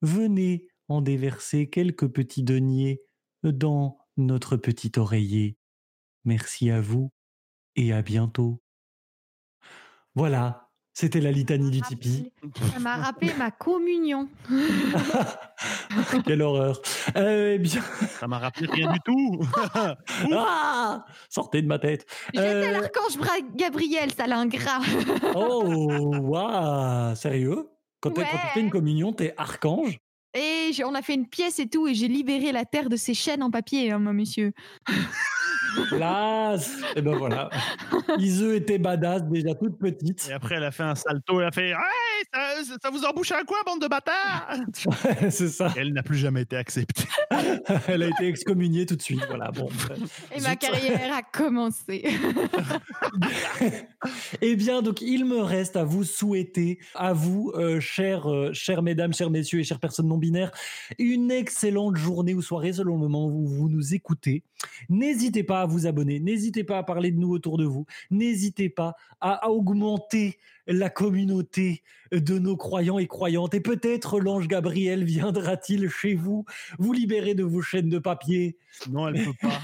[0.00, 3.02] venez en déverser quelques petits deniers
[3.42, 5.56] dans notre petit oreiller.
[6.24, 7.12] Merci à vous
[7.76, 8.62] et à bientôt.
[10.14, 10.61] Voilà,
[10.94, 12.30] c'était la litanie du Tipeee.
[12.72, 14.28] Ça m'a rappelé ma communion.
[16.26, 16.80] Quelle horreur.
[17.16, 17.80] Euh, eh bien,
[18.20, 19.40] Ça m'a rappelé rien du tout.
[20.32, 22.06] ah sortez de ma tête.
[22.34, 24.80] J'étais Euh, l'archange Bra- Gabriel, sale ingrat.
[25.34, 27.68] oh, waouh, sérieux?
[28.00, 28.60] Quand tu fais Ouais.
[28.60, 29.98] une communion, t'es archange?
[30.34, 32.96] Et j'ai- on a fait une pièce et tout, et j'ai libéré la terre de
[32.96, 34.52] ses chaînes en papier, hein, moi, monsieur.
[35.88, 37.50] Classe Et ben voilà.
[38.18, 40.28] Iseu était badass déjà toute petite.
[40.30, 43.04] Et après, elle a fait un salto et elle a fait Hey, ça, ça vous
[43.04, 44.56] embouche à quoi, bande de bâtards
[45.30, 45.72] C'est ça.
[45.76, 47.04] Elle n'a plus jamais été acceptée.
[47.88, 49.24] Elle a été excommuniée tout de suite.
[49.28, 49.50] Voilà.
[49.50, 49.68] Bon.
[50.34, 52.04] Et ma carrière a commencé.
[54.40, 58.82] Eh bien, donc, il me reste à vous souhaiter, à vous, euh, chers, euh, chères
[58.82, 60.50] mesdames, chers messieurs et chères personnes non binaires,
[60.98, 64.42] une excellente journée ou soirée selon le moment où vous nous écoutez.
[64.88, 68.68] N'hésitez pas à vous abonner, n'hésitez pas à parler de nous autour de vous, n'hésitez
[68.68, 71.82] pas à, à augmenter la communauté
[72.12, 73.54] de nos croyants et croyantes.
[73.54, 76.44] Et peut-être l'ange Gabriel viendra-t-il chez vous,
[76.78, 78.58] vous libérer de vos chaînes de papier.
[78.90, 79.60] Non, elle peut pas.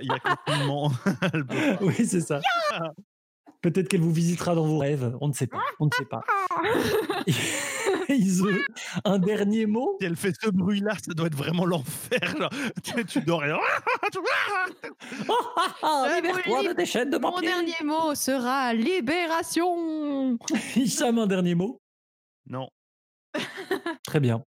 [0.00, 0.90] Il y a confinement.
[1.48, 1.78] Pas.
[1.80, 2.40] Oui, c'est ça.
[3.60, 5.16] Peut-être qu'elle vous visitera dans vos rêves.
[5.20, 5.62] On ne sait pas.
[5.80, 6.22] On ne sait pas.
[8.08, 8.64] Iseu,
[9.04, 9.96] un dernier mot?
[10.00, 12.18] Si elle fait ce bruit-là, ça doit être vraiment l'enfer.
[12.82, 13.48] Tu, tu dors et...
[16.16, 20.38] Libère-toi de tes chaînes de Mon dernier mot sera libération.
[20.76, 21.80] Hicham, un dernier mot?
[22.46, 22.68] Non.
[24.04, 24.42] Très bien.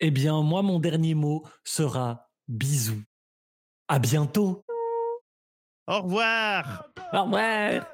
[0.00, 3.02] Eh bien, moi, mon dernier mot sera bisous.
[3.88, 4.64] À bientôt.
[5.86, 7.84] Au revoir Au revoir.